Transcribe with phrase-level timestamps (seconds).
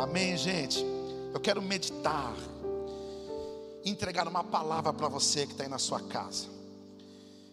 [0.00, 0.82] Amém, gente?
[1.30, 2.34] Eu quero meditar,
[3.84, 6.46] entregar uma palavra para você que está aí na sua casa.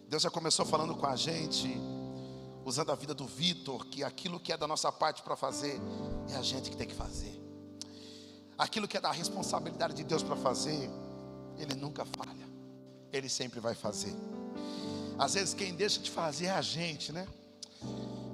[0.08, 1.78] Deus já começou falando com a gente,
[2.64, 5.78] usando a vida do Vitor, que aquilo que é da nossa parte para fazer,
[6.30, 7.38] é a gente que tem que fazer.
[8.56, 10.88] Aquilo que é da responsabilidade de Deus para fazer,
[11.58, 12.48] Ele nunca falha,
[13.12, 14.16] Ele sempre vai fazer.
[15.18, 17.28] Às vezes quem deixa de fazer é a gente, né?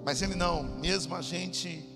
[0.04, 1.93] Mas Ele não, mesmo a gente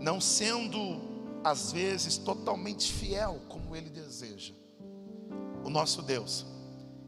[0.00, 1.10] não sendo
[1.44, 4.54] às vezes totalmente fiel como Ele deseja,
[5.62, 6.46] o nosso Deus,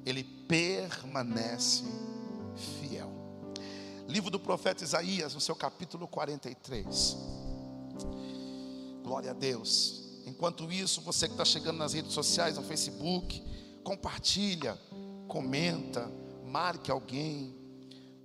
[0.04, 1.84] Ele permanece
[2.80, 3.10] fiel.
[4.06, 7.16] Livro do profeta Isaías, no seu capítulo 43.
[9.02, 10.02] Glória a Deus.
[10.26, 13.42] Enquanto isso, você que está chegando nas redes sociais, no Facebook,
[13.82, 14.78] compartilha,
[15.26, 16.10] comenta,
[16.44, 17.54] marque alguém.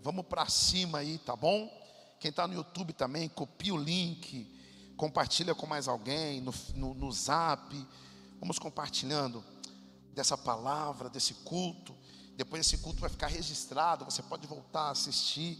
[0.02, 1.72] Vamos para cima aí, tá bom?
[2.20, 4.57] Quem está no YouTube também, copia o link,
[4.98, 7.88] compartilha com mais alguém, no, no, no zap.
[8.40, 9.44] Vamos compartilhando
[10.14, 11.95] dessa palavra, desse culto.
[12.36, 15.58] Depois esse culto vai ficar registrado, você pode voltar a assistir.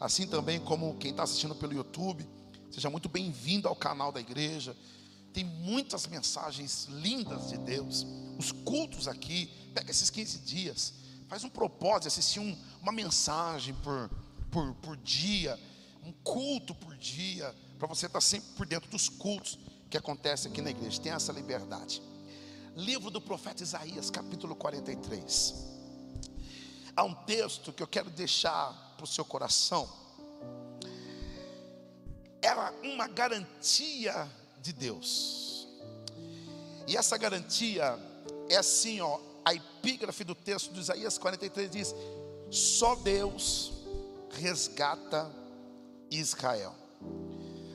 [0.00, 2.26] Assim também como quem está assistindo pelo YouTube.
[2.70, 4.74] Seja muito bem-vindo ao canal da igreja.
[5.32, 8.06] Tem muitas mensagens lindas de Deus.
[8.38, 10.94] Os cultos aqui, pega esses 15 dias,
[11.28, 14.10] faz um propósito assistir um, uma mensagem por,
[14.50, 15.58] por, por dia,
[16.04, 20.50] um culto por dia, para você estar tá sempre por dentro dos cultos que acontecem
[20.50, 21.00] aqui na igreja.
[21.00, 22.02] Tem essa liberdade.
[22.76, 25.54] Livro do profeta Isaías, capítulo 43.
[26.94, 29.88] Há um texto que eu quero deixar para o seu coração.
[32.42, 34.28] Era uma garantia
[34.60, 35.68] de Deus.
[36.86, 37.98] E essa garantia
[38.48, 41.94] é assim, ó, a epígrafe do texto de Isaías 43 diz:
[42.50, 43.72] só Deus
[44.30, 45.30] resgata
[46.10, 46.74] Israel.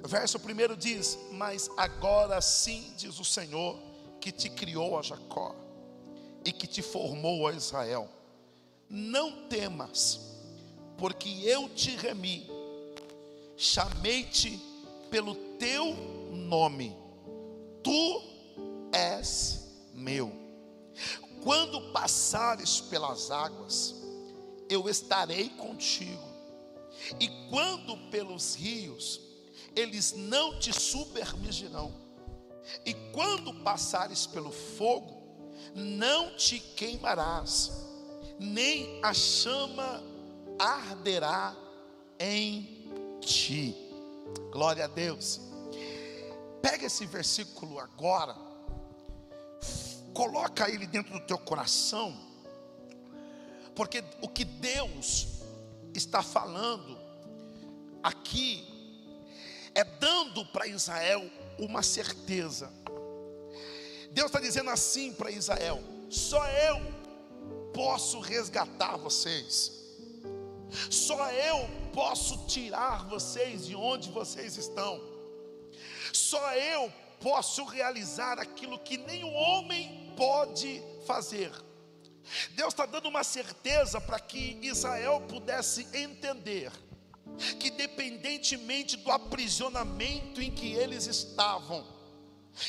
[0.05, 3.79] Verso primeiro diz: Mas agora sim, diz o Senhor,
[4.19, 5.55] que te criou a Jacó
[6.45, 8.09] e que te formou a Israel.
[8.89, 10.19] Não temas,
[10.97, 12.49] porque eu te remi,
[13.55, 14.59] chamei-te
[15.09, 15.95] pelo teu
[16.31, 16.95] nome,
[17.81, 18.21] tu
[18.91, 20.31] és meu.
[21.43, 23.95] Quando passares pelas águas,
[24.69, 26.23] eu estarei contigo,
[27.19, 29.19] e quando pelos rios,
[29.75, 31.93] eles não te submergirão,
[32.85, 35.21] e quando passares pelo fogo,
[35.75, 37.71] não te queimarás,
[38.39, 40.01] nem a chama
[40.59, 41.55] arderá
[42.19, 43.75] em ti.
[44.51, 45.41] Glória a Deus.
[46.61, 48.35] Pega esse versículo agora,
[50.13, 52.17] coloca ele dentro do teu coração,
[53.75, 55.27] porque o que Deus
[55.93, 56.97] está falando
[58.01, 58.72] aqui
[59.75, 62.71] é dando para Israel uma certeza.
[64.11, 66.81] Deus está dizendo assim para Israel: só eu
[67.73, 69.71] posso resgatar vocês,
[70.89, 75.01] só eu posso tirar vocês de onde vocês estão.
[76.11, 81.51] Só eu posso realizar aquilo que nenhum homem pode fazer.
[82.51, 86.71] Deus está dando uma certeza para que Israel pudesse entender
[87.59, 91.85] que, independentemente do aprisionamento em que eles estavam,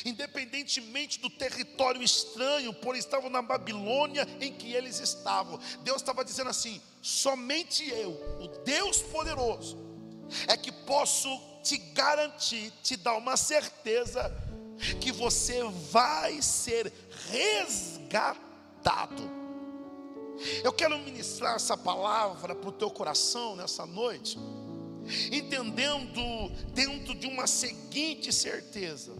[0.03, 6.49] independentemente do território estranho, por estavam na Babilônia em que eles estavam, Deus estava dizendo
[6.49, 8.11] assim: somente eu,
[8.41, 9.77] o Deus poderoso,
[10.47, 11.29] é que posso
[11.63, 14.31] te garantir, te dar uma certeza
[14.99, 16.91] que você vai ser
[17.29, 19.44] resgatado.
[20.63, 24.37] Eu quero ministrar essa palavra para o teu coração nessa noite,
[25.31, 29.13] entendendo dentro de uma seguinte certeza: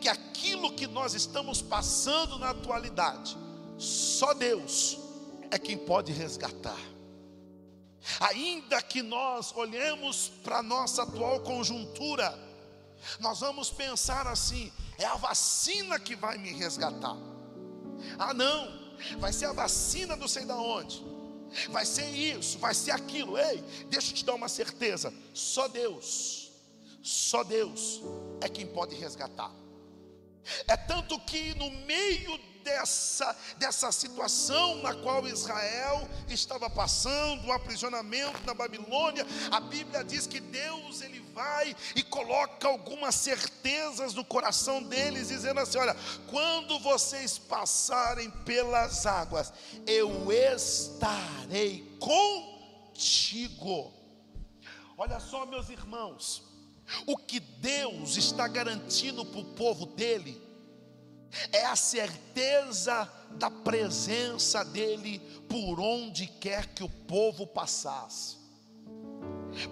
[0.00, 3.36] que aquilo que nós estamos passando na atualidade,
[3.78, 4.98] só Deus
[5.50, 6.78] é quem pode resgatar.
[8.20, 12.36] Ainda que nós olhemos para a nossa atual conjuntura,
[13.20, 17.16] nós vamos pensar assim: é a vacina que vai me resgatar.
[18.18, 18.81] Ah, não,
[19.18, 21.04] vai ser a vacina não sei da onde,
[21.70, 23.38] vai ser isso, vai ser aquilo.
[23.38, 26.50] Ei, deixa eu te dar uma certeza: só Deus,
[27.02, 28.00] só Deus
[28.40, 29.50] é quem pode resgatar.
[30.66, 38.44] É tanto que no meio dessa, dessa situação na qual Israel estava passando, o aprisionamento
[38.44, 44.82] na Babilônia, a Bíblia diz que Deus ele vai e coloca algumas certezas no coração
[44.82, 45.96] deles, dizendo assim: olha,
[46.28, 49.52] quando vocês passarem pelas águas,
[49.86, 53.92] eu estarei contigo.
[54.96, 56.42] Olha só, meus irmãos,
[57.06, 60.40] O que Deus está garantindo para o povo dele
[61.50, 65.18] é a certeza da presença dele
[65.48, 68.36] por onde quer que o povo passasse.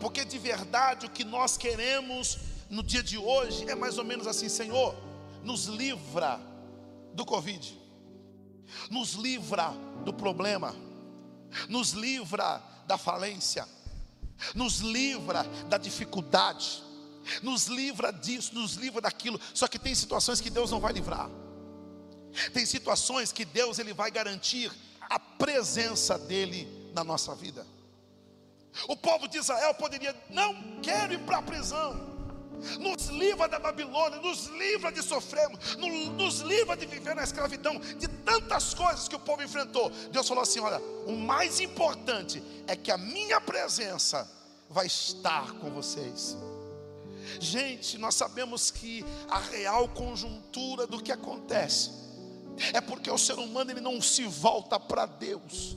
[0.01, 2.39] Porque de verdade o que nós queremos
[2.69, 4.95] no dia de hoje é mais ou menos assim: Senhor,
[5.43, 6.41] nos livra
[7.15, 7.79] do Covid,
[8.91, 9.71] nos livra
[10.05, 10.75] do problema,
[11.69, 13.67] nos livra da falência,
[14.55, 16.83] nos livra da dificuldade,
[17.43, 19.41] nos livra disso, nos livra daquilo.
[19.55, 21.29] Só que tem situações que Deus não vai livrar.
[22.53, 27.67] Tem situações que Deus ele vai garantir a presença dele na nossa vida.
[28.89, 32.09] O povo de Israel poderia não quero ir para a prisão.
[32.79, 38.07] Nos livra da Babilônia, nos livra de sofrermos, nos livra de viver na escravidão, de
[38.07, 39.91] tantas coisas que o povo enfrentou.
[40.11, 44.31] Deus falou assim: olha, o mais importante é que a minha presença
[44.69, 46.37] vai estar com vocês.
[47.39, 51.91] Gente, nós sabemos que a real conjuntura do que acontece
[52.73, 55.77] é porque o ser humano ele não se volta para Deus,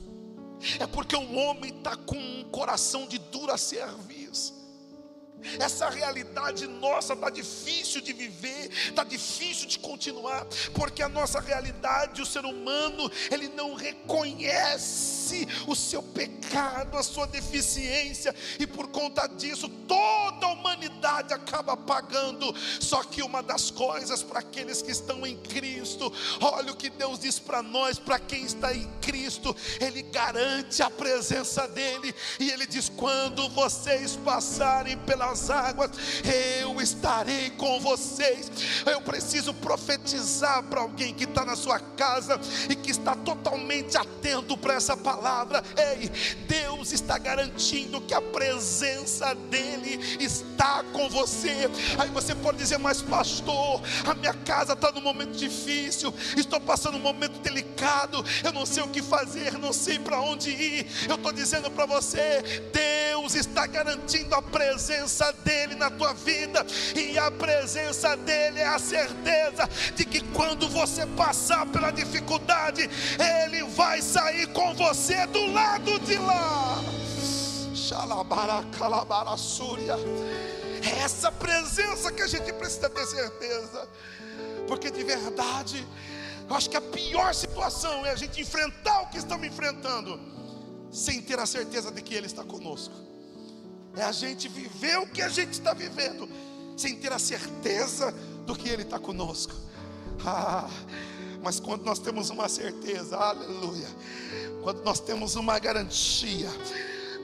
[0.80, 4.23] é porque o homem está com um coração de dura serviço.
[5.60, 12.22] Essa realidade nossa está difícil de viver, está difícil de continuar, porque a nossa realidade,
[12.22, 19.26] o ser humano, ele não reconhece o seu pecado, a sua deficiência, e por conta
[19.26, 22.54] disso, toda a humanidade acaba pagando.
[22.80, 27.18] Só que uma das coisas para aqueles que estão em Cristo, olha o que Deus
[27.18, 32.66] diz para nós, para quem está em Cristo, Ele garante a presença dEle, e Ele
[32.66, 35.90] diz: quando vocês passarem pelas as águas,
[36.60, 38.50] eu estarei com vocês.
[38.86, 44.56] Eu preciso profetizar para alguém que está na sua casa e que está totalmente atento
[44.56, 45.62] para essa palavra.
[45.76, 46.10] Ei,
[46.46, 51.70] Deus está garantindo que a presença dEle está com você.
[51.98, 56.96] Aí você pode dizer, mas pastor, a minha casa está num momento difícil, estou passando
[56.96, 60.86] um momento delicado, eu não sei o que fazer, não sei para onde ir.
[61.08, 62.42] Eu estou dizendo para você,
[62.72, 68.78] Deus está garantindo a presença dEle na tua vida, e a presença dEle é a
[68.78, 72.90] certeza de que quando você passar pela dificuldade,
[73.42, 76.82] Ele vai sair com você do lado de lá.
[80.82, 83.88] É essa presença que a gente precisa ter certeza,
[84.66, 85.86] porque de verdade,
[86.48, 90.20] eu acho que a pior situação é a gente enfrentar o que estamos enfrentando,
[90.90, 93.13] sem ter a certeza de que Ele está conosco
[93.96, 96.28] é a gente viver o que a gente está vivendo,
[96.76, 98.12] sem ter a certeza
[98.46, 99.54] do que Ele está conosco.
[100.24, 100.68] Ah,
[101.42, 103.88] mas quando nós temos uma certeza, aleluia,
[104.62, 106.48] quando nós temos uma garantia,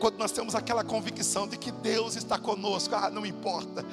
[0.00, 3.84] quando nós temos aquela convicção de que Deus está conosco, ah, não importa,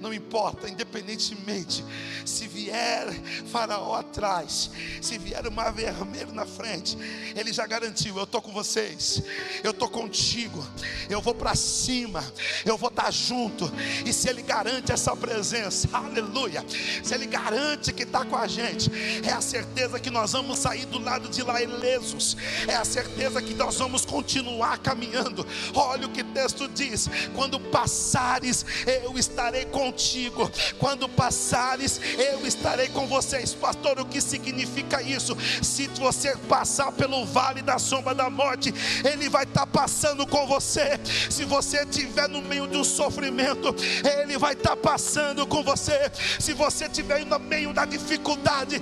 [0.00, 1.84] não importa, independentemente
[2.26, 3.08] se vier
[3.50, 4.70] Faraó atrás,
[5.00, 6.98] se vier o mar vermelho na frente,
[7.34, 9.22] Ele já garantiu: eu estou com vocês,
[9.62, 10.66] eu estou contigo,
[11.08, 12.24] eu vou para cima,
[12.64, 13.72] eu vou estar junto,
[14.04, 16.64] e se Ele garante essa presença, aleluia,
[17.02, 18.90] se Ele garante que está com a gente,
[19.24, 22.36] é a certeza que nós vamos sair do lado de lá ilesos,
[22.66, 27.58] é a certeza que nós vamos continuar caminhando, Olha o que o texto diz: quando
[27.58, 28.64] passares,
[29.02, 30.50] eu estarei contigo.
[30.78, 33.54] Quando passares, eu estarei com vocês.
[33.54, 35.36] Pastor, o que significa isso?
[35.62, 38.72] Se você passar pelo vale da sombra da morte,
[39.04, 40.98] Ele vai estar passando com você.
[41.30, 43.74] Se você estiver no meio de um sofrimento,
[44.20, 46.10] Ele vai estar passando com você.
[46.38, 48.80] Se você estiver no meio da dificuldade,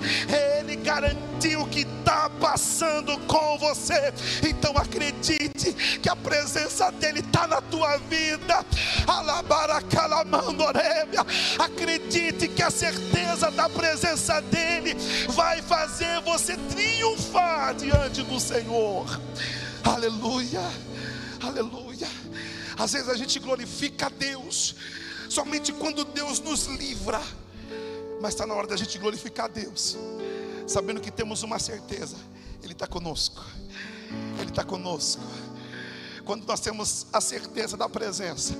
[0.58, 4.12] Ele garantiu que está passando com você.
[4.48, 5.72] Então acredite
[6.02, 8.64] que a presença presença dEle está na tua vida.
[11.58, 14.94] Acredite que a certeza da presença dEle
[15.28, 19.06] vai fazer você triunfar diante do Senhor.
[19.84, 20.62] Aleluia,
[21.40, 22.08] aleluia.
[22.76, 24.74] Às vezes a gente glorifica a Deus
[25.28, 27.20] somente quando Deus nos livra,
[28.20, 29.96] mas está na hora da gente glorificar a Deus,
[30.66, 32.16] sabendo que temos uma certeza:
[32.62, 33.44] Ele está conosco,
[34.38, 35.22] Ele está conosco
[36.30, 38.54] quando nós temos a certeza da presença,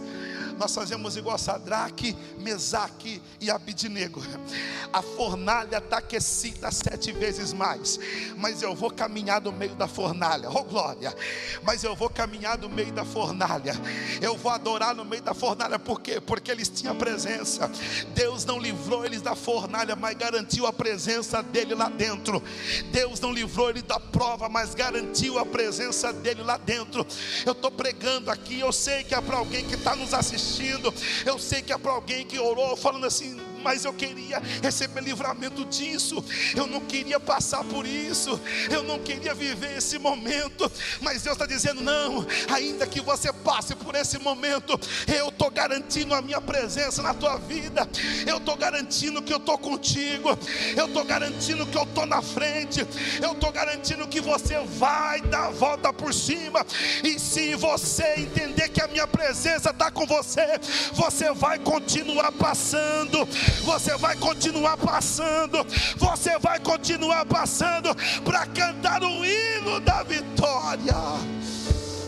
[0.61, 4.23] nós fazemos igual a Sadraque, Mesaque e Abidinego.
[4.93, 7.99] A fornalha está aquecida sete vezes mais,
[8.37, 11.15] mas eu vou caminhar no meio da fornalha, oh glória!
[11.63, 13.73] Mas eu vou caminhar no meio da fornalha,
[14.21, 16.21] eu vou adorar no meio da fornalha, por quê?
[16.21, 17.71] Porque eles tinham presença.
[18.15, 22.43] Deus não livrou eles da fornalha, mas garantiu a presença dele lá dentro.
[22.91, 27.07] Deus não livrou eles da prova, mas garantiu a presença dele lá dentro.
[27.47, 30.93] Eu estou pregando aqui, eu sei que é para alguém que está nos assistindo assistindo,
[31.25, 35.65] eu sei que é para alguém que orou falando assim, mas eu queria receber livramento
[35.65, 36.25] disso,
[36.55, 38.41] eu não queria passar por isso,
[38.71, 43.75] eu não queria viver esse momento, mas Deus está dizendo: não, ainda que você passe
[43.75, 47.89] por esse momento, eu estou garantindo a minha presença na tua vida,
[48.27, 50.39] eu estou garantindo que eu estou contigo,
[50.77, 52.87] eu estou garantindo que eu estou na frente,
[53.23, 56.65] eu estou garantindo que você vai dar a volta por cima,
[57.03, 60.61] e se você entender que a minha presença está com você,
[60.93, 63.27] você vai continuar passando,
[63.65, 65.59] você vai continuar passando,
[65.97, 70.95] você vai continuar passando para cantar o hino da vitória.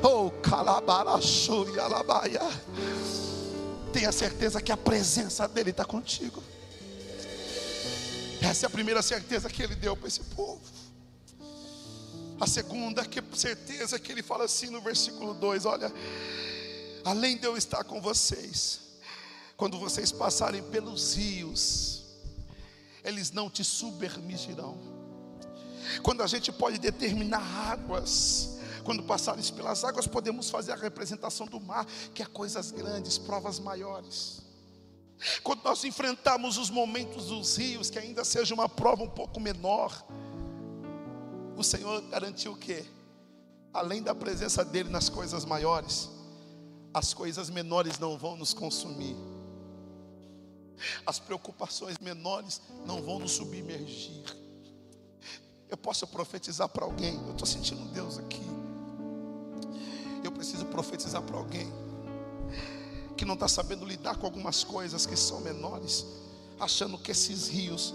[0.03, 2.41] Oh, calabarachuri alabaia.
[3.93, 6.43] Tenha certeza que a presença dele está contigo.
[8.41, 10.61] Essa é a primeira certeza que ele deu para esse povo.
[12.41, 15.93] A segunda que certeza que ele fala assim no versículo 2: Olha,
[17.05, 18.81] além de eu estar com vocês,
[19.63, 22.03] quando vocês passarem pelos rios,
[23.05, 24.77] eles não te submergirão.
[26.03, 31.61] Quando a gente pode determinar águas, quando passares pelas águas, podemos fazer a representação do
[31.61, 34.43] mar, que é coisas grandes, provas maiores.
[35.45, 40.05] Quando nós enfrentamos os momentos dos rios, que ainda seja uma prova um pouco menor,
[41.57, 42.85] o Senhor garantiu o quê?
[43.73, 46.11] Além da presença dele nas coisas maiores,
[46.93, 49.31] as coisas menores não vão nos consumir.
[51.07, 54.25] As preocupações menores não vão nos submergir.
[55.69, 57.15] Eu posso profetizar para alguém.
[57.27, 58.43] Eu estou sentindo Deus aqui.
[60.23, 61.73] Eu preciso profetizar para alguém
[63.17, 66.05] que não está sabendo lidar com algumas coisas que são menores,
[66.59, 67.95] achando que esses rios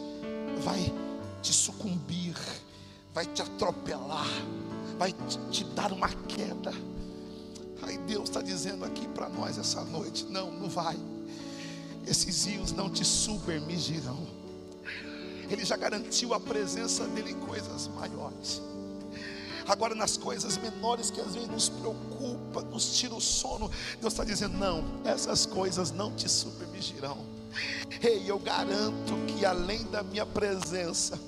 [0.64, 0.94] vai
[1.42, 2.36] te sucumbir,
[3.14, 4.28] vai te atropelar,
[4.98, 5.14] vai
[5.52, 6.72] te, dar uma queda.
[7.82, 10.98] Aí Deus está dizendo aqui para nós essa noite: não, não vai
[12.08, 14.26] esses rios não te submergirão.
[15.50, 18.62] Ele já garantiu a presença dele em coisas maiores.
[19.68, 24.24] Agora, nas coisas menores que às vezes nos preocupa, nos tira o sono, Deus está
[24.24, 27.18] dizendo: não, essas coisas não te submergirão.
[28.02, 31.20] Ei, eu garanto que além da minha presença,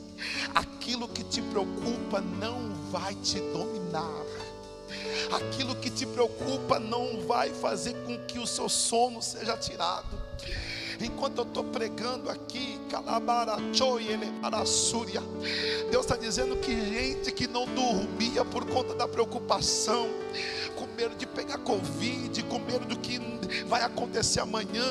[0.56, 4.26] aquilo que te preocupa não vai te dominar.
[5.32, 10.29] Aquilo que te preocupa não vai fazer com que o seu sono seja tirado
[11.06, 12.80] enquanto eu estou pregando aqui,
[15.92, 20.08] Deus está dizendo que gente que não dormia por conta da preocupação,
[20.76, 23.20] com medo de pegar Covid, com medo do que
[23.68, 24.86] vai acontecer amanhã,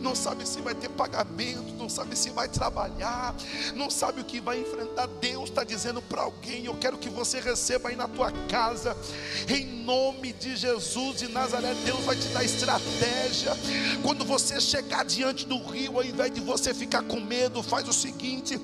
[0.00, 3.34] não sabe se vai ter pagamento, não sabe se vai trabalhar,
[3.74, 5.06] não sabe o que vai enfrentar.
[5.20, 8.96] Deus está dizendo para alguém: Eu quero que você receba aí na tua casa,
[9.48, 11.74] em nome de Jesus de Nazaré.
[11.84, 13.52] Deus vai te dar estratégia.
[14.02, 17.92] Quando você chegar diante do rio, ao invés de você ficar com medo, faz o
[17.92, 18.60] seguinte: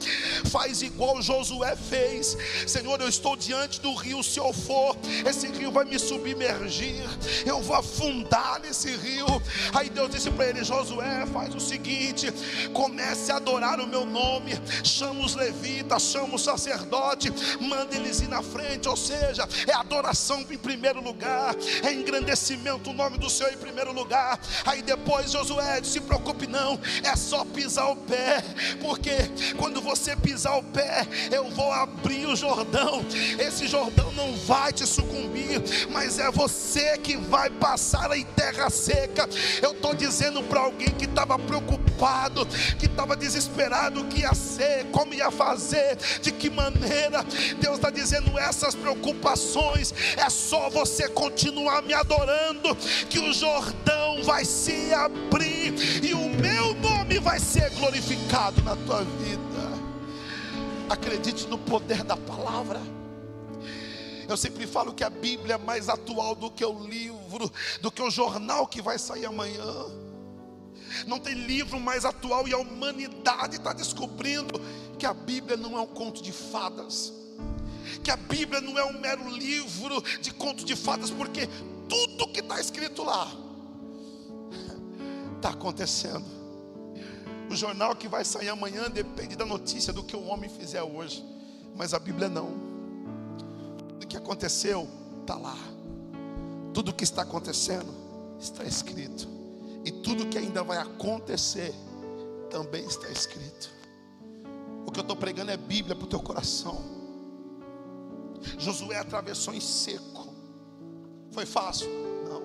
[0.50, 2.36] faz igual Josué fez.
[2.66, 4.22] Senhor, eu estou diante do rio.
[4.22, 4.96] Se eu for,
[5.26, 7.06] esse rio vai me submergir
[7.44, 9.26] eu vou afundar nesse rio.
[9.72, 12.32] Aí Deus disse para ele: Josué, faz o seguinte:
[13.06, 18.28] comece a adorar o meu nome, chama os levitas, chama o sacerdote, manda eles ir
[18.28, 23.52] na frente, ou seja, é adoração em primeiro lugar, é engrandecimento o nome do Senhor
[23.52, 24.40] em primeiro lugar.
[24.64, 28.42] Aí depois Josué, se preocupe não, é só pisar o pé,
[28.80, 29.12] porque
[29.56, 33.04] quando você pisar o pé, eu vou abrir o Jordão.
[33.38, 39.28] Esse Jordão não vai te sucumbir, mas é você que vai passar em terra seca.
[39.62, 41.38] Eu estou dizendo para alguém que estava
[41.96, 42.46] preocupado,
[42.78, 47.24] que estava desesperado, o que ia ser, como ia fazer, de que maneira.
[47.58, 52.76] Deus está dizendo essas preocupações, é só você continuar me adorando,
[53.08, 55.74] que o Jordão vai se abrir
[56.04, 59.46] e o meu nome vai ser glorificado na tua vida.
[60.88, 62.80] Acredite no poder da palavra.
[64.28, 67.50] Eu sempre falo que a Bíblia é mais atual do que o livro,
[67.80, 69.86] do que o jornal que vai sair amanhã.
[71.06, 74.60] Não tem livro mais atual e a humanidade está descobrindo
[74.98, 77.12] que a Bíblia não é um conto de fadas,
[78.02, 81.48] que a Bíblia não é um mero livro de conto de fadas, porque
[81.88, 83.30] tudo que está escrito lá
[85.36, 86.24] está acontecendo.
[87.50, 91.24] O jornal que vai sair amanhã depende da notícia do que o homem fizer hoje,
[91.76, 92.50] mas a Bíblia não.
[93.78, 94.88] Tudo que aconteceu
[95.20, 95.56] está lá.
[96.74, 97.94] Tudo que está acontecendo
[98.40, 99.35] está escrito.
[99.86, 101.72] E tudo que ainda vai acontecer
[102.50, 103.70] também está escrito.
[104.84, 106.82] O que eu estou pregando é Bíblia para o teu coração.
[108.58, 110.26] Josué atravessou em seco.
[111.30, 111.88] Foi fácil?
[112.28, 112.42] Não.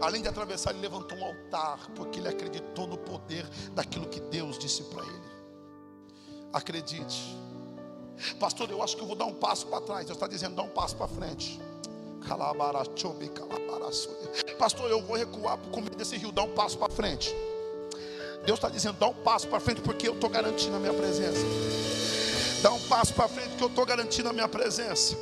[0.00, 4.58] Além de atravessar, ele levantou um altar, porque ele acreditou no poder daquilo que Deus
[4.58, 5.26] disse para ele.
[6.50, 7.36] Acredite,
[8.40, 8.70] pastor.
[8.70, 10.06] Eu acho que eu vou dar um passo para trás.
[10.06, 11.60] Deus está dizendo: dá um passo para frente.
[14.58, 17.34] Pastor, eu vou recuar por comer desse rio, dá um passo para frente.
[18.44, 21.44] Deus está dizendo: dá um passo para frente, porque eu estou garantindo a minha presença.
[22.62, 25.16] Dá um passo para frente, que eu estou garantindo a minha presença.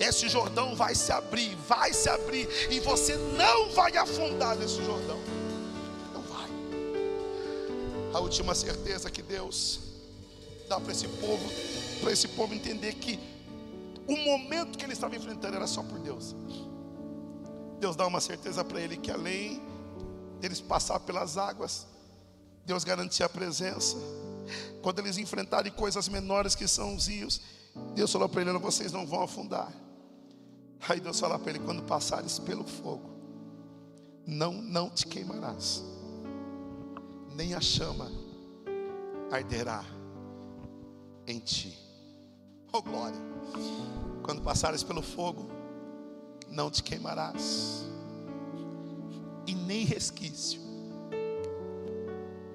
[0.00, 5.18] Esse Jordão vai se abrir, vai se abrir, e você não vai afundar nesse Jordão.
[6.12, 6.48] Não vai.
[8.12, 9.80] A última certeza que Deus
[10.68, 11.48] dá para esse povo,
[12.00, 13.18] para esse povo entender que
[14.06, 16.34] o momento que ele estava enfrentando era só por Deus.
[17.80, 19.62] Deus dá uma certeza para ele que além
[20.40, 21.86] deles passar pelas águas,
[22.64, 23.96] Deus garantia a presença.
[24.82, 27.40] Quando eles enfrentarem coisas menores que são os rios,
[27.94, 29.72] Deus falou para ele: vocês não vão afundar.
[30.88, 33.10] Aí Deus fala para ele: quando passares pelo fogo,
[34.26, 35.82] não, não te queimarás,
[37.34, 38.10] nem a chama
[39.30, 39.84] arderá
[41.26, 41.76] em ti.
[42.76, 43.20] Oh glória!
[44.24, 45.48] Quando passares pelo fogo,
[46.50, 47.84] não te queimarás,
[49.46, 50.60] e nem resquício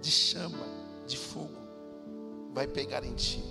[0.01, 0.67] de chama,
[1.07, 1.55] de fogo,
[2.53, 3.41] vai pegar em ti,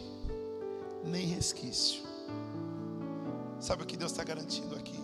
[1.07, 2.03] nem resquício.
[3.59, 5.01] Sabe o que Deus está garantindo aqui?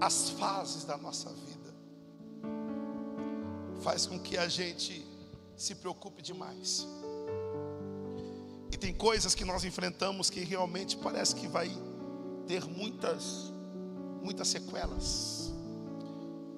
[0.00, 1.72] As fases da nossa vida
[3.80, 5.06] faz com que a gente
[5.56, 6.84] se preocupe demais.
[8.80, 11.70] Tem coisas que nós enfrentamos que realmente parece que vai
[12.46, 13.52] ter muitas
[14.22, 15.52] muitas sequelas,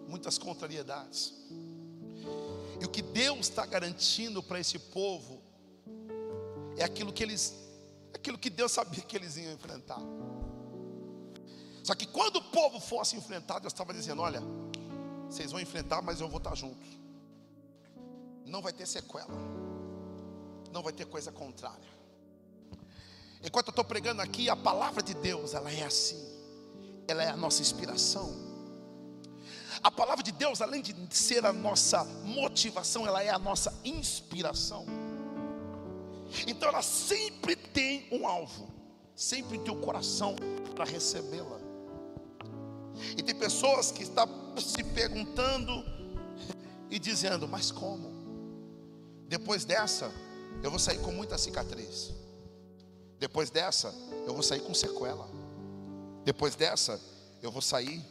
[0.08, 1.34] muitas contrariedades.
[2.80, 5.40] E o que Deus está garantindo para esse povo
[6.76, 7.54] é aquilo que eles,
[8.12, 10.00] aquilo que Deus sabia que eles iam enfrentar.
[11.84, 14.42] Só que quando o povo fosse enfrentar, Deus estava dizendo: Olha,
[15.28, 16.86] vocês vão enfrentar, mas eu vou estar junto.
[18.46, 19.32] Não vai ter sequela,
[20.72, 21.99] não vai ter coisa contrária.
[23.42, 26.22] Enquanto eu estou pregando aqui, a palavra de Deus, ela é assim,
[27.08, 28.50] ela é a nossa inspiração.
[29.82, 34.84] A palavra de Deus, além de ser a nossa motivação, ela é a nossa inspiração.
[36.46, 38.68] Então ela sempre tem um alvo,
[39.16, 40.36] sempre tem o um coração
[40.74, 41.58] para recebê-la.
[43.16, 45.82] E tem pessoas que estão se perguntando
[46.90, 48.10] e dizendo: Mas como?
[49.26, 50.12] Depois dessa,
[50.62, 52.19] eu vou sair com muita cicatriz.
[53.20, 53.94] Depois dessa,
[54.26, 55.28] eu vou sair com sequela.
[56.24, 56.98] Depois dessa,
[57.42, 58.02] eu vou sair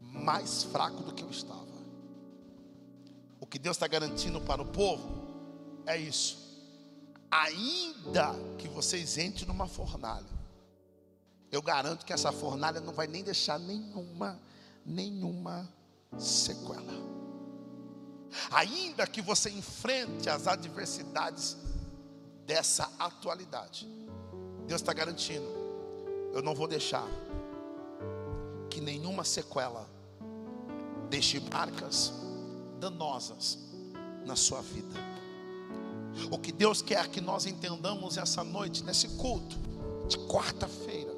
[0.00, 1.66] mais fraco do que eu estava.
[3.40, 5.08] O que Deus está garantindo para o povo
[5.86, 6.46] é isso.
[7.30, 10.38] Ainda que vocês entrem numa fornalha,
[11.50, 14.38] eu garanto que essa fornalha não vai nem deixar nenhuma,
[14.84, 15.66] nenhuma
[16.18, 16.92] sequela.
[18.50, 21.56] Ainda que você enfrente as adversidades
[22.44, 23.88] dessa atualidade,
[24.68, 25.48] Deus está garantindo,
[26.34, 27.08] eu não vou deixar
[28.68, 29.88] que nenhuma sequela
[31.08, 32.12] deixe marcas
[32.78, 33.58] danosas
[34.26, 34.94] na sua vida.
[36.30, 39.56] O que Deus quer que nós entendamos essa noite, nesse culto
[40.06, 41.14] de quarta-feira,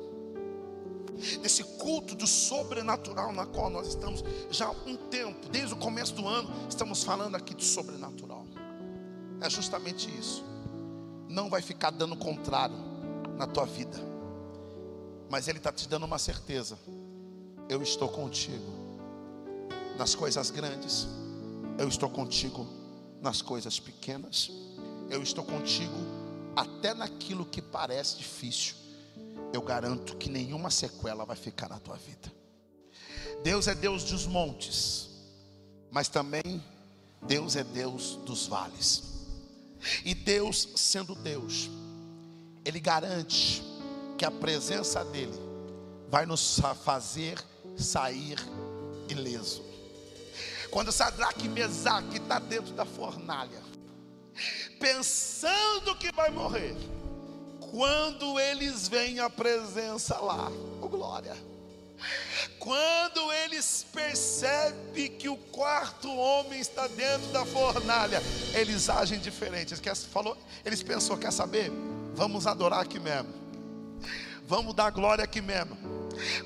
[1.42, 6.14] nesse culto do sobrenatural na qual nós estamos já há um tempo, desde o começo
[6.14, 8.46] do ano, estamos falando aqui de sobrenatural.
[9.40, 10.44] É justamente isso.
[11.28, 12.89] Não vai ficar dando contrário
[13.40, 13.96] na tua vida,
[15.30, 16.78] mas Ele está te dando uma certeza:
[17.70, 18.70] eu estou contigo
[19.96, 21.08] nas coisas grandes,
[21.78, 22.66] eu estou contigo
[23.22, 24.50] nas coisas pequenas,
[25.08, 25.96] eu estou contigo
[26.54, 28.74] até naquilo que parece difícil.
[29.54, 32.30] Eu garanto que nenhuma sequela vai ficar na tua vida.
[33.42, 35.08] Deus é Deus dos montes,
[35.90, 36.62] mas também
[37.22, 39.02] Deus é Deus dos vales.
[40.04, 41.70] E Deus, sendo Deus,
[42.64, 43.62] Ele garante
[44.18, 45.38] que a presença dEle
[46.08, 47.38] vai nos fazer
[47.76, 48.38] sair
[49.08, 49.64] ileso.
[50.70, 53.62] Quando Sadraque e Mesaque está dentro da fornalha,
[54.78, 56.76] pensando que vai morrer,
[57.70, 61.36] quando eles veem a presença lá, oh glória.
[62.58, 68.22] Quando eles percebem que o quarto homem está dentro da fornalha,
[68.54, 69.74] eles agem diferente.
[69.74, 71.70] Eles, falou, eles pensou, quer saber?
[72.14, 73.28] Vamos adorar aqui mesmo.
[74.46, 75.76] Vamos dar glória aqui mesmo.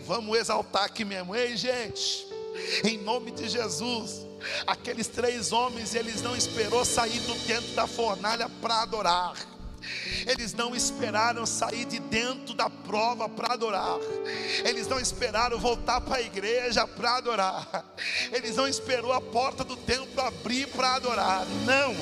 [0.06, 1.34] Vamos exaltar aqui mesmo.
[1.34, 2.26] Ei, gente,
[2.84, 4.26] em nome de Jesus.
[4.66, 9.53] Aqueles três homens, eles não esperou sair do dentro da fornalha para adorar.
[10.26, 13.98] Eles não esperaram sair de dentro da prova para adorar.
[14.64, 17.84] Eles não esperaram voltar para a igreja para adorar.
[18.32, 21.46] Eles não esperou a porta do templo abrir para adorar.
[21.64, 21.94] Não.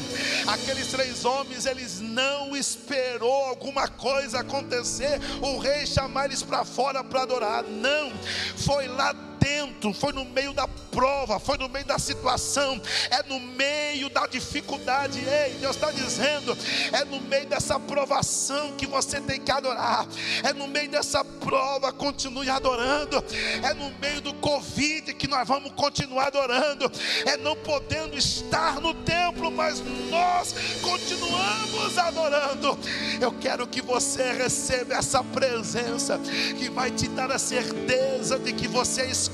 [0.52, 7.02] Aqueles três homens, eles não esperou alguma coisa acontecer, o rei chamar eles para fora
[7.02, 7.62] para adorar.
[7.64, 8.12] Não.
[8.56, 13.40] Foi lá dentro, foi no meio da prova, foi no meio da situação, é no
[13.40, 15.18] meio da dificuldade.
[15.18, 16.57] Ei, Deus está dizendo,
[16.92, 20.07] é no meio dessa provação que você tem que adorar,
[20.44, 23.22] é no meio dessa prova, continue adorando,
[23.62, 26.90] é no meio do Covid que nós vamos continuar adorando,
[27.26, 32.78] é não podendo estar no templo, mas nós continuamos adorando.
[33.20, 36.20] Eu quero que você receba essa presença
[36.59, 39.31] que vai te dar a certeza de que você é escolhido,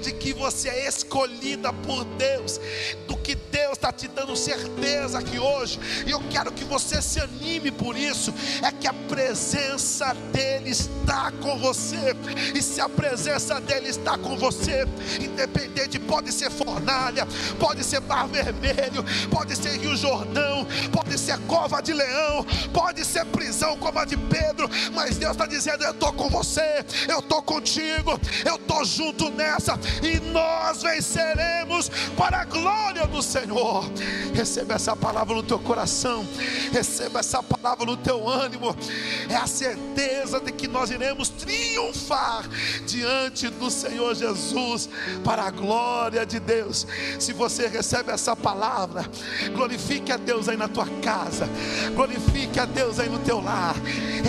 [0.00, 2.60] de que você é escolhida por Deus,
[3.06, 7.20] do que Deus está te dando certeza aqui hoje, e eu quero que você se
[7.20, 12.14] anime por isso, é que a presença dEle está com você,
[12.54, 14.86] e se a presença dEle está com você,
[15.20, 17.26] independente, pode ser fornalha,
[17.58, 23.24] pode ser mar vermelho, pode ser Rio Jordão, pode ser cova de leão, pode ser
[23.26, 27.42] prisão como a de Pedro, mas Deus está dizendo: Eu estou com você, eu estou
[27.42, 33.84] contigo, eu estou junto nessa, e nós venceremos para a glória do Senhor.
[34.34, 36.26] Receba essa palavra no teu coração,
[36.72, 38.76] receba essa palavra no teu ânimo,
[39.28, 42.48] é a certeza de que nós iremos triunfar
[42.86, 44.88] diante do Senhor Jesus,
[45.24, 46.86] para a glória de Deus.
[47.18, 49.08] Se você recebe essa palavra,
[49.52, 51.48] glorifique a Deus aí na tua casa,
[51.94, 53.76] glorifique a Deus aí no teu lar,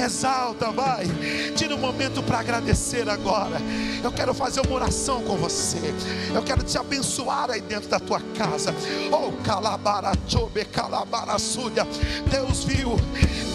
[0.04, 1.06] exalta, vai,
[1.56, 3.58] tira um momento para agradecer agora.
[4.04, 5.80] Eu quero fazer uma oração com você.
[6.32, 8.76] Eu quero te abençoar aí dentro da tua casa.
[9.12, 11.84] Oh, calabarachobe, calabarasúdia.
[12.30, 12.96] Deus viu,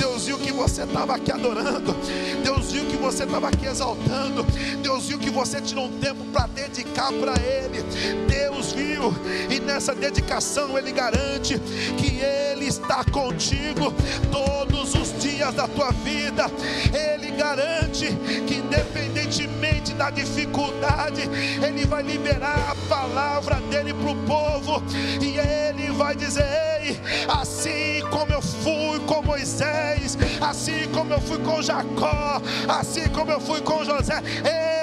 [0.01, 1.95] Deus viu que você estava aqui adorando.
[2.43, 4.43] Deus viu que você estava aqui exaltando.
[4.83, 7.85] Deus viu que você tirou um tempo para dedicar para Ele.
[8.27, 9.15] Deus viu,
[9.49, 11.57] e nessa dedicação Ele garante
[11.99, 13.95] que Ele está contigo
[14.33, 16.51] todos os dias da tua vida.
[16.93, 18.07] Ele garante
[18.49, 21.29] que, independentemente da dificuldade,
[21.63, 24.83] Ele vai liberar a palavra dele para o povo,
[25.21, 26.47] e Ele vai dizer:
[26.83, 33.31] Ei, assim como eu fui com Moisés, assim como eu fui com Jacó, assim como
[33.31, 34.23] eu fui com José,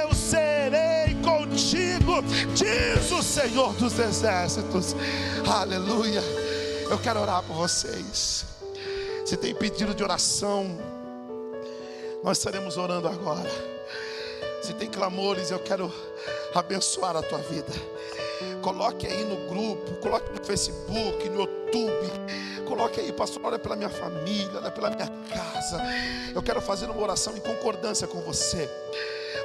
[0.03, 2.21] eu serei contigo,
[2.53, 4.95] diz o Senhor dos Exércitos.
[5.49, 6.21] Aleluia.
[6.91, 8.45] Eu quero orar por vocês.
[9.25, 10.77] Se tem pedido de oração,
[12.23, 13.76] nós estaremos orando agora.
[14.61, 15.91] Se tem clamores, eu quero
[16.53, 17.71] abençoar a tua vida.
[18.61, 22.11] Coloque aí no grupo, coloque no Facebook, no YouTube.
[22.67, 25.81] Coloque aí, pastor, olha pela minha família, olha pela minha casa.
[26.33, 28.69] Eu quero fazer uma oração em concordância com você.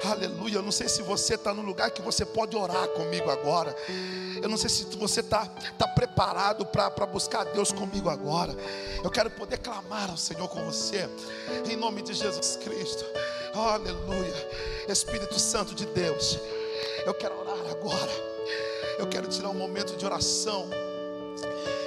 [0.04, 0.56] Aleluia.
[0.56, 3.74] Eu não sei se você está no lugar que você pode orar comigo agora.
[4.42, 5.46] Eu não sei se você está
[5.78, 8.54] tá preparado para buscar Deus comigo agora.
[9.02, 11.08] Eu quero poder clamar ao Senhor com você.
[11.70, 13.04] Em nome de Jesus Cristo.
[13.54, 14.50] Aleluia.
[14.88, 16.38] Espírito Santo de Deus.
[17.06, 18.10] Eu quero orar agora.
[18.98, 20.68] Eu quero tirar um momento de oração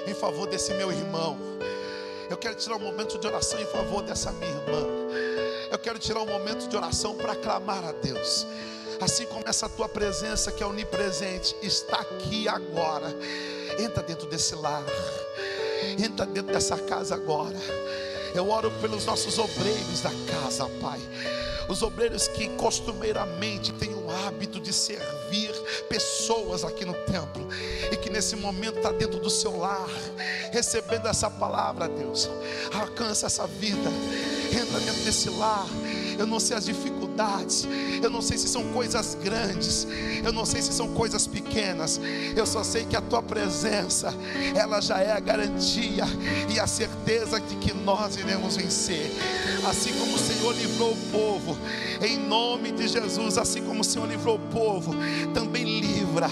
[0.07, 1.37] em favor desse meu irmão.
[2.29, 5.04] Eu quero tirar um momento de oração em favor dessa minha irmã.
[5.75, 8.47] Eu quero tirar um momento de oração para clamar a Deus.
[9.01, 13.13] Assim como essa tua presença que é onipresente está aqui agora.
[13.77, 14.85] Entra dentro desse lar.
[15.99, 17.57] Entra dentro dessa casa agora.
[18.33, 21.01] Eu oro pelos nossos obreiros da casa, Pai.
[21.67, 25.51] Os obreiros que costumeiramente têm o hábito de servir
[25.89, 27.49] pessoas aqui no templo
[27.91, 29.89] e que nesse momento está dentro do seu lar,
[30.53, 32.29] recebendo essa palavra, Deus.
[32.73, 33.89] Alcança essa vida,
[34.55, 35.67] entra dentro desse lar.
[36.17, 37.67] Eu não sei as dificuldades,
[38.01, 39.85] eu não sei se são coisas grandes,
[40.23, 41.99] eu não sei se são coisas pequenas,
[42.35, 44.13] eu só sei que a tua presença,
[44.55, 46.05] ela já é a garantia
[46.49, 49.11] e a certeza de que nós iremos vencer.
[49.67, 51.57] Assim como o Senhor livrou o povo,
[52.01, 54.95] em nome de Jesus, assim como o Senhor livrou o povo,
[55.33, 56.29] também livra,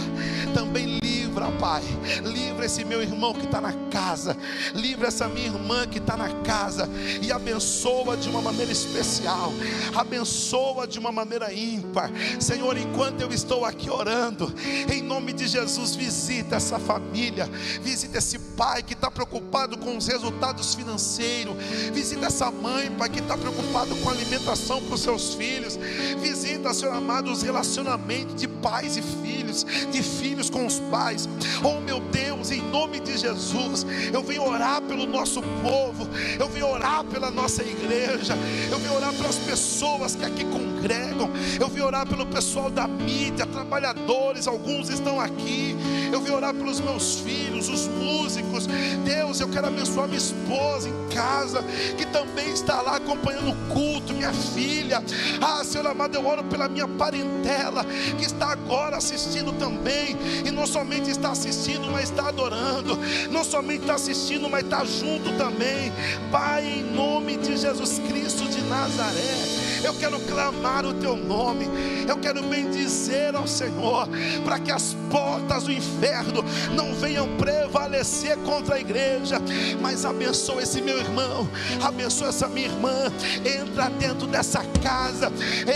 [0.53, 1.02] também livra,
[1.51, 1.83] Pai.
[2.23, 4.35] Livra esse meu irmão que está na casa,
[4.73, 6.89] livra essa minha irmã que está na casa.
[7.21, 9.51] E abençoa de uma maneira especial,
[9.95, 12.11] abençoa de uma maneira ímpar.
[12.39, 14.53] Senhor, enquanto eu estou aqui orando,
[14.91, 17.49] em nome de Jesus, visita essa família,
[17.81, 21.55] visita esse pai que está preocupado com os resultados financeiros,
[21.93, 25.77] visita essa mãe, pai, que está preocupado com a alimentação para os seus filhos,
[26.19, 31.27] visita, Senhor amado, os relacionamentos de pais e filhos, de filhos com os pais,
[31.63, 36.07] Oh meu Deus, em nome de Jesus, eu venho orar pelo nosso povo,
[36.39, 38.37] eu venho orar pela nossa igreja,
[38.71, 40.43] eu venho orar pelas pessoas que aqui
[40.83, 45.75] congregam, eu venho orar pelo pessoal da mídia, trabalhadores, alguns estão aqui,
[46.11, 48.67] eu venho orar pelos meus filhos, os músicos.
[49.05, 51.63] Deus, eu quero abençoar minha esposa em casa,
[51.97, 55.01] que também está lá acompanhando o culto, minha filha.
[55.41, 57.85] Ah, Senhor amado, eu oro pela minha parentela,
[58.17, 62.99] que está agora assistindo também, e não somente está assistindo, mas está adorando,
[63.31, 65.91] não somente está assistindo, mas está junto também.
[66.31, 71.67] Pai, em nome de Jesus Cristo de Nazaré eu quero clamar o teu nome,
[72.07, 74.07] eu quero bendizer ao Senhor,
[74.43, 76.43] para que as portas do inferno
[76.75, 79.39] não venham prevalecer contra a igreja,
[79.81, 81.47] mas abençoa esse meu irmão,
[81.81, 83.11] abençoa essa minha irmã,
[83.45, 85.31] entra dentro dessa casa,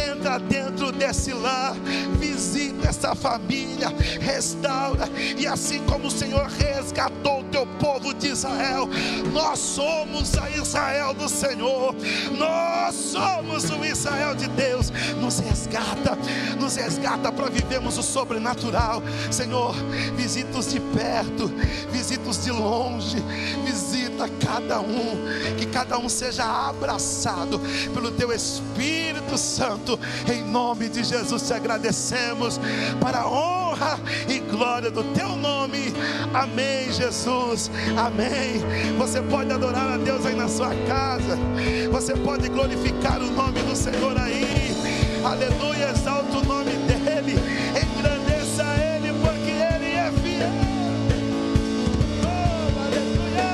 [0.09, 1.75] entra dentro desse lar,
[2.19, 8.89] visita essa família, restaura, e assim como o Senhor resgatou o teu povo de Israel,
[9.33, 11.95] nós somos a Israel do Senhor,
[12.37, 16.16] nós somos o Israel de Deus, nos resgata,
[16.59, 19.01] nos resgata para vivermos o sobrenatural.
[19.31, 19.75] Senhor,
[20.15, 21.51] visita-os de perto,
[21.91, 23.17] visita-os de longe,
[23.63, 25.17] visita cada um,
[25.57, 27.59] que cada um seja abraçado
[27.93, 29.99] pelo Teu Espírito Santo.
[30.31, 32.59] Em nome de Jesus te agradecemos
[32.99, 35.93] para a honra e glória do Teu nome.
[36.33, 37.69] Amém, Jesus.
[37.97, 38.61] Amém.
[38.97, 41.37] Você pode adorar a Deus aí na sua casa.
[41.91, 44.17] Você pode glorificar o nome do Senhor.
[44.17, 44.86] Aí.
[45.25, 47.33] Aleluia, exalta o nome dEle.
[47.75, 50.51] Engrandeça Ele, porque Ele é fiel.
[52.23, 53.51] Oh, aleluia.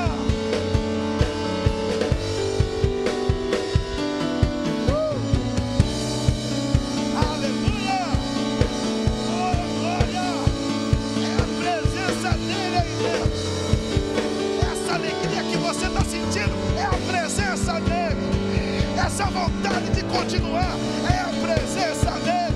[4.90, 5.18] Uh.
[7.34, 8.02] Aleluia.
[9.30, 10.28] Oh, glória.
[11.20, 13.40] É a presença dEle aí, Deus.
[14.72, 18.44] Essa alegria que você está sentindo é a presença dEle
[19.06, 20.76] essa vontade de continuar
[21.12, 21.33] é a
[21.84, 22.56] presença dEle,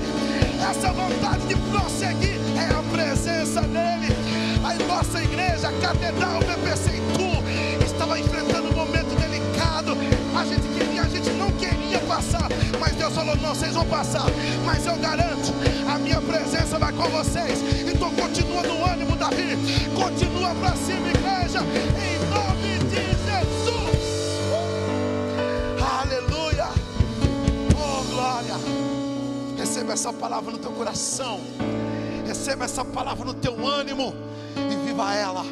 [0.70, 4.08] essa vontade de prosseguir é a presença dEle.
[4.64, 9.96] A nossa igreja, a Catedral BPC Tu, estava enfrentando um momento delicado.
[10.34, 12.48] A gente queria, a gente não queria passar,
[12.80, 14.26] mas Deus falou: não, vocês vão passar.
[14.64, 15.52] Mas eu garanto,
[15.92, 17.62] a minha presença vai com vocês.
[17.86, 19.58] Então continua no ânimo, Davi.
[19.94, 21.60] Continua para cima, igreja.
[22.00, 23.98] Em nome de Jesus.
[25.80, 26.68] Aleluia.
[27.76, 28.87] Oh, glória.
[29.78, 31.38] Receba essa palavra no teu coração.
[32.26, 34.12] Receba essa palavra no teu ânimo.
[34.56, 35.44] E viva ela.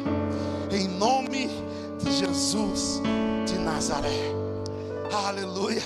[0.69, 1.47] Em nome
[2.03, 3.01] de Jesus
[3.45, 4.33] de Nazaré.
[5.25, 5.81] Aleluia.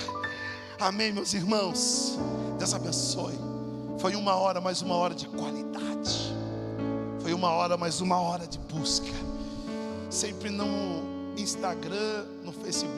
[0.80, 2.18] Amém, meus irmãos.
[2.58, 3.38] Deus abençoe.
[4.00, 6.34] Foi uma hora, mais uma hora de qualidade.
[7.20, 9.06] Foi uma hora, mais uma hora de busca.
[10.10, 10.66] Sempre no
[11.36, 12.90] Instagram, no Facebook.